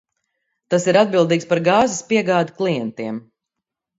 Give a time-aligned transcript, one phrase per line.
[0.73, 3.21] Tas ir atbildīgs par gāzes piegādi klientiem.